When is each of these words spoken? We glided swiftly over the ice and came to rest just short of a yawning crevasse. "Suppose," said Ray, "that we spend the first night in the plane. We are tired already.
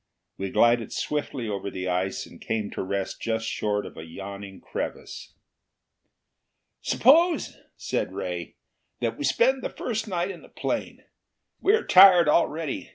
We 0.35 0.49
glided 0.49 0.91
swiftly 0.91 1.47
over 1.47 1.69
the 1.69 1.87
ice 1.87 2.25
and 2.25 2.41
came 2.41 2.71
to 2.71 2.81
rest 2.81 3.21
just 3.21 3.45
short 3.45 3.85
of 3.85 3.97
a 3.97 4.03
yawning 4.03 4.59
crevasse. 4.59 5.35
"Suppose," 6.81 7.59
said 7.77 8.11
Ray, 8.11 8.55
"that 8.99 9.15
we 9.15 9.23
spend 9.23 9.61
the 9.61 9.69
first 9.69 10.07
night 10.07 10.31
in 10.31 10.41
the 10.41 10.49
plane. 10.49 11.03
We 11.59 11.73
are 11.75 11.85
tired 11.85 12.27
already. 12.27 12.89